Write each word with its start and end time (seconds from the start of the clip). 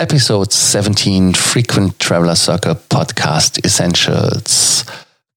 episode 0.00 0.52
17 0.52 1.34
Frequent 1.34 1.98
Traveler 1.98 2.36
Circle 2.36 2.76
podcast 2.88 3.64
essentials. 3.64 4.84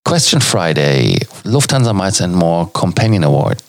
Question 0.06 0.40
Friday 0.40 1.16
Lufthansa 1.44 1.96
Miles 1.96 2.22
and 2.22 2.36
More 2.36 2.68
Companion 2.68 3.24
Award. 3.24 3.62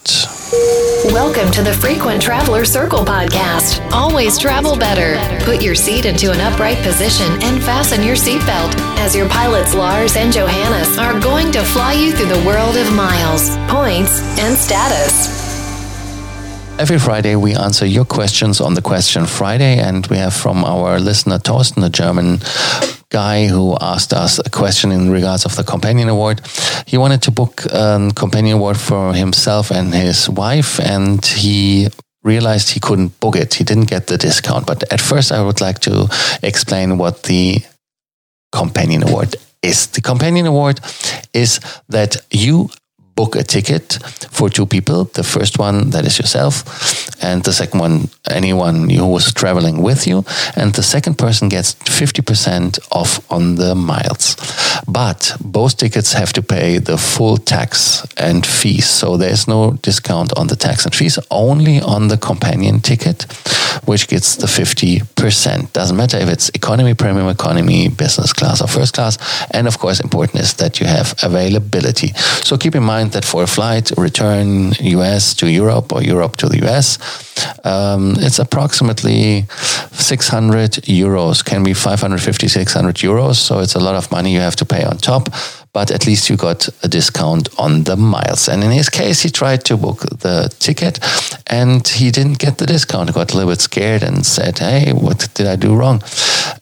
Welcome 1.06 1.50
to 1.52 1.62
the 1.62 1.72
Frequent 1.72 2.20
Traveler 2.20 2.64
Circle 2.66 3.04
podcast. 3.06 3.80
Always 3.90 4.38
travel 4.38 4.76
better. 4.76 5.18
Put 5.44 5.62
your 5.62 5.74
seat 5.74 6.04
into 6.04 6.30
an 6.30 6.40
upright 6.40 6.78
position 6.78 7.26
and 7.42 7.62
fasten 7.62 8.02
your 8.02 8.16
seatbelt 8.16 8.74
as 8.98 9.16
your 9.16 9.28
pilots 9.28 9.74
Lars 9.74 10.16
and 10.16 10.32
Johannes 10.32 10.98
are 10.98 11.18
going 11.20 11.52
to 11.52 11.62
fly 11.62 11.94
you 11.94 12.12
through 12.12 12.28
the 12.28 12.44
world 12.46 12.76
of 12.76 12.92
miles, 12.92 13.56
points, 13.68 14.20
and 14.38 14.56
status. 14.56 15.41
Every 16.82 16.98
Friday, 16.98 17.36
we 17.36 17.54
answer 17.54 17.86
your 17.86 18.04
questions 18.04 18.60
on 18.60 18.74
the 18.74 18.82
Question 18.82 19.24
Friday, 19.24 19.78
and 19.78 20.04
we 20.08 20.16
have 20.16 20.34
from 20.34 20.64
our 20.64 20.98
listener 20.98 21.38
Torsten, 21.38 21.84
a 21.84 21.88
German 21.88 22.40
guy 23.08 23.46
who 23.46 23.76
asked 23.80 24.12
us 24.12 24.40
a 24.44 24.50
question 24.50 24.90
in 24.90 25.08
regards 25.08 25.44
of 25.44 25.54
the 25.54 25.62
Companion 25.62 26.08
Award. 26.08 26.40
He 26.84 26.98
wanted 26.98 27.22
to 27.22 27.30
book 27.30 27.64
a 27.66 28.10
Companion 28.16 28.56
Award 28.56 28.78
for 28.78 29.14
himself 29.14 29.70
and 29.70 29.94
his 29.94 30.28
wife, 30.28 30.80
and 30.80 31.24
he 31.24 31.86
realized 32.24 32.70
he 32.70 32.80
couldn't 32.80 33.20
book 33.20 33.36
it. 33.36 33.54
He 33.54 33.62
didn't 33.62 33.88
get 33.88 34.08
the 34.08 34.18
discount. 34.18 34.66
But 34.66 34.82
at 34.92 35.00
first, 35.00 35.30
I 35.30 35.40
would 35.40 35.60
like 35.60 35.78
to 35.82 36.08
explain 36.42 36.98
what 36.98 37.22
the 37.22 37.62
Companion 38.50 39.08
Award 39.08 39.36
is. 39.62 39.86
The 39.86 40.00
Companion 40.00 40.46
Award 40.46 40.80
is 41.32 41.60
that 41.90 42.16
you 42.32 42.70
book 43.22 43.36
a 43.36 43.44
ticket 43.44 43.98
for 44.30 44.50
two 44.50 44.66
people. 44.66 45.04
The 45.14 45.22
first 45.22 45.58
one, 45.58 45.90
that 45.90 46.04
is 46.04 46.18
yourself, 46.18 46.64
and 47.22 47.44
the 47.44 47.52
second 47.52 47.80
one, 47.80 48.08
anyone 48.30 48.90
who 48.90 49.06
was 49.06 49.32
traveling 49.32 49.82
with 49.82 50.06
you. 50.06 50.24
And 50.56 50.74
the 50.74 50.82
second 50.82 51.14
person 51.18 51.48
gets 51.48 51.74
50% 51.74 52.78
off 52.90 53.20
on 53.30 53.56
the 53.56 53.74
miles. 53.74 54.36
But 54.88 55.36
both 55.40 55.76
tickets 55.76 56.12
have 56.14 56.32
to 56.32 56.42
pay 56.42 56.78
the 56.78 56.98
full 56.98 57.36
tax 57.36 58.06
and 58.16 58.44
fees. 58.44 58.88
So 58.90 59.16
there's 59.16 59.46
no 59.46 59.72
discount 59.82 60.32
on 60.36 60.48
the 60.48 60.56
tax 60.56 60.84
and 60.84 60.94
fees, 60.94 61.18
only 61.30 61.80
on 61.80 62.08
the 62.08 62.18
companion 62.18 62.80
ticket, 62.80 63.26
which 63.84 64.08
gets 64.08 64.36
the 64.36 64.46
50%. 64.46 65.72
Doesn't 65.72 65.96
matter 65.96 66.18
if 66.18 66.28
it's 66.28 66.48
economy, 66.50 66.94
premium 66.94 67.28
economy, 67.28 67.88
business 67.88 68.32
class, 68.32 68.60
or 68.60 68.68
first 68.68 68.94
class. 68.94 69.18
And 69.50 69.66
of 69.66 69.78
course, 69.78 70.00
important 70.00 70.42
is 70.42 70.54
that 70.54 70.80
you 70.80 70.86
have 70.86 71.14
availability. 71.22 72.08
So 72.42 72.56
keep 72.56 72.74
in 72.74 72.82
mind 72.82 73.12
that 73.12 73.24
for 73.24 73.42
a 73.42 73.46
flight 73.46 73.90
return 73.96 74.72
US 74.80 75.34
to 75.34 75.50
Europe 75.50 75.92
or 75.92 76.02
Europe 76.02 76.36
to 76.36 76.48
the 76.48 76.66
US, 76.66 76.98
um, 77.64 78.16
it's 78.18 78.38
approximately 78.38 79.44
600 79.92 80.72
euros, 80.84 81.44
can 81.44 81.62
be 81.62 81.74
550, 81.74 82.48
600 82.48 82.96
euros. 82.96 83.36
So 83.36 83.60
it's 83.60 83.74
a 83.74 83.80
lot 83.80 83.94
of 83.94 84.10
money 84.10 84.32
you 84.32 84.40
have 84.40 84.56
to 84.56 84.64
pay 84.64 84.84
on 84.84 84.98
top 84.98 85.28
but 85.72 85.90
at 85.90 86.06
least 86.06 86.28
you 86.28 86.36
got 86.36 86.68
a 86.82 86.88
discount 86.88 87.48
on 87.58 87.84
the 87.84 87.96
miles. 87.96 88.48
And 88.48 88.62
in 88.62 88.70
his 88.70 88.90
case, 88.90 89.22
he 89.22 89.30
tried 89.30 89.64
to 89.64 89.76
book 89.76 90.00
the 90.00 90.54
ticket 90.58 90.98
and 91.52 91.86
he 91.86 92.10
didn't 92.10 92.38
get 92.38 92.56
the 92.56 92.66
discount. 92.66 93.10
He 93.10 93.12
got 93.12 93.32
a 93.32 93.36
little 93.36 93.52
bit 93.52 93.60
scared 93.60 94.02
and 94.02 94.24
said, 94.24 94.58
Hey, 94.58 94.92
what 94.92 95.28
did 95.34 95.46
I 95.46 95.56
do 95.56 95.76
wrong? 95.76 96.02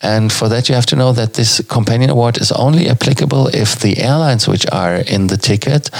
And 0.00 0.32
for 0.32 0.48
that, 0.48 0.68
you 0.68 0.74
have 0.74 0.86
to 0.86 0.96
know 0.96 1.12
that 1.12 1.34
this 1.34 1.60
companion 1.68 2.10
award 2.10 2.38
is 2.38 2.50
only 2.50 2.88
applicable 2.88 3.46
if 3.54 3.78
the 3.78 3.98
airlines 3.98 4.48
which 4.48 4.66
are 4.72 4.96
in 4.96 5.28
the 5.28 5.36
ticket 5.36 5.90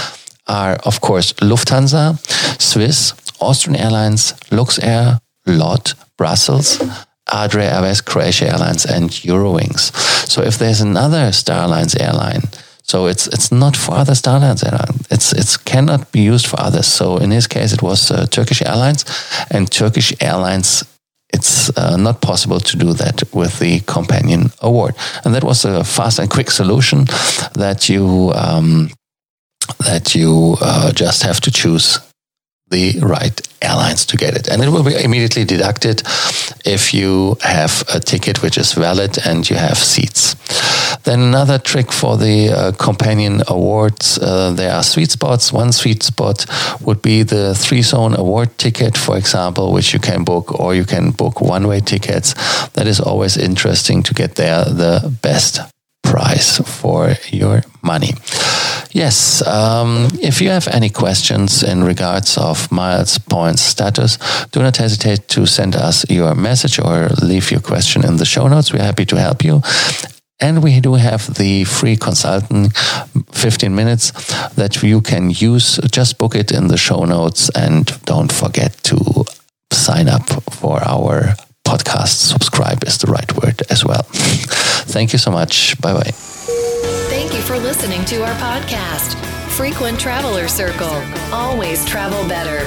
are, 0.49 0.75
of 0.85 1.01
course, 1.01 1.33
Lufthansa, 1.35 2.19
Swiss, 2.61 3.15
Austrian 3.41 3.79
Airlines, 3.79 4.33
Luxair, 4.51 5.21
LOT, 5.47 5.95
Brussels, 6.17 6.83
Adria 7.33 7.73
Airways, 7.73 8.01
Croatia 8.01 8.49
Airlines, 8.49 8.85
and 8.85 9.11
Eurowings. 9.11 9.93
So 10.29 10.43
if 10.43 10.59
there's 10.59 10.81
another 10.81 11.31
Star 11.31 11.65
Alliance 11.65 11.95
airline, 11.95 12.43
so 12.91 13.07
it's 13.07 13.29
it's 13.29 13.53
not 13.53 13.77
for 13.77 13.95
other 13.95 14.15
Alliance 14.27 14.65
airlines. 14.65 15.07
It's 15.11 15.33
it 15.33 15.65
cannot 15.65 16.11
be 16.13 16.21
used 16.33 16.47
for 16.47 16.61
others. 16.61 16.87
So 16.87 17.19
in 17.19 17.31
his 17.31 17.47
case, 17.47 17.73
it 17.73 17.83
was 17.83 18.11
uh, 18.11 18.27
Turkish 18.27 18.63
Airlines, 18.63 19.05
and 19.51 19.71
Turkish 19.71 20.13
Airlines. 20.21 20.85
It's 21.33 21.71
uh, 21.79 21.97
not 21.97 22.21
possible 22.21 22.59
to 22.59 22.77
do 22.77 22.93
that 22.95 23.23
with 23.33 23.61
the 23.61 23.81
companion 23.87 24.51
award, 24.61 24.95
and 25.25 25.35
that 25.35 25.45
was 25.45 25.65
a 25.65 25.85
fast 25.85 26.19
and 26.19 26.29
quick 26.29 26.51
solution 26.51 27.05
that 27.55 27.89
you 27.89 28.33
um, 28.35 28.91
that 29.79 30.15
you 30.15 30.57
uh, 30.61 30.91
just 30.93 31.23
have 31.23 31.41
to 31.41 31.51
choose 31.51 32.01
the 32.71 32.99
right 33.03 33.49
airlines 33.63 34.07
to 34.07 34.17
get 34.17 34.35
it. 34.35 34.49
And 34.49 34.63
it 34.63 34.69
will 34.69 34.85
be 34.85 34.95
immediately 35.05 35.45
deducted 35.45 36.03
if 36.65 36.95
you 36.95 37.37
have 37.43 37.85
a 37.93 38.01
ticket 38.01 38.43
which 38.43 38.57
is 38.59 38.73
valid 38.73 39.19
and 39.27 39.49
you 39.49 39.57
have 39.57 39.77
seats. 39.77 40.35
Then 41.11 41.23
another 41.23 41.59
trick 41.59 41.91
for 41.91 42.17
the 42.17 42.51
uh, 42.51 42.73
companion 42.79 43.43
awards, 43.49 44.17
uh, 44.19 44.53
there 44.53 44.73
are 44.73 44.85
sweet 44.85 45.11
spots. 45.11 45.53
One 45.53 45.73
sweet 45.73 46.05
spot 46.05 46.47
would 46.83 47.03
be 47.03 47.25
the 47.25 47.53
three 47.53 47.83
zone 47.83 48.15
award 48.15 48.57
ticket, 48.59 48.97
for 48.97 49.17
example, 49.19 49.73
which 49.73 49.93
you 49.93 49.99
can 49.99 50.23
book, 50.23 50.61
or 50.61 50.73
you 50.73 50.85
can 50.85 51.11
book 51.11 51.41
one 51.41 51.67
way 51.67 51.81
tickets. 51.81 52.35
That 52.75 52.87
is 52.87 53.01
always 53.01 53.37
interesting 53.37 54.05
to 54.05 54.15
get 54.15 54.37
there 54.37 54.65
the 54.65 55.13
best 55.21 55.59
price 56.05 56.59
for 56.59 57.17
your 57.33 57.65
money. 57.83 58.15
Yes, 58.93 59.45
um, 59.49 60.11
if 60.23 60.41
you 60.41 60.51
have 60.51 60.69
any 60.69 60.91
questions 60.91 61.65
in 61.65 61.83
regards 61.83 62.39
of 62.39 62.71
miles 62.71 63.19
points 63.19 63.63
status, 63.63 64.17
do 64.53 64.63
not 64.63 64.77
hesitate 64.77 65.27
to 65.31 65.45
send 65.45 65.75
us 65.75 66.09
your 66.09 66.37
message 66.37 66.79
or 66.79 67.09
leave 67.21 67.51
your 67.51 67.63
question 67.63 68.05
in 68.05 68.17
the 68.17 68.25
show 68.25 68.47
notes. 68.47 68.73
We're 68.73 68.85
happy 68.85 69.07
to 69.07 69.17
help 69.17 69.43
you. 69.43 69.61
And 70.41 70.63
we 70.63 70.81
do 70.81 70.95
have 70.95 71.35
the 71.35 71.65
free 71.65 71.97
consultant 71.97 72.77
15 73.33 73.75
minutes 73.75 74.13
that 74.55 74.83
you 74.83 75.01
can 75.01 75.31
use. 75.31 75.79
Just 75.91 76.19
book 76.19 76.35
it 76.35 76.51
in 76.51 76.69
the 76.69 76.79
show 76.79 77.05
notes 77.05 77.51
and 77.51 77.87
don't 78.05 78.33
forget 78.33 78.73
to 78.85 79.25
sign 79.73 80.09
up 80.09 80.29
for 80.53 80.83
our 80.83 81.35
podcast. 81.65 82.17
Subscribe 82.33 82.85
is 82.85 82.99
the 82.99 83.11
right 83.11 83.33
word 83.43 83.63
as 83.71 83.85
well. 83.85 84.03
Thank 84.89 85.13
you 85.13 85.19
so 85.19 85.31
much. 85.31 85.79
Bye 85.81 85.93
bye. 85.93 86.13
Thank 87.11 87.35
you 87.35 87.41
for 87.43 87.59
listening 87.59 88.05
to 88.07 88.25
our 88.25 88.35
podcast, 88.37 89.15
Frequent 89.51 90.01
Traveler 90.01 90.49
Circle. 90.49 91.03
Always 91.33 91.85
travel 91.85 92.27
better 92.29 92.67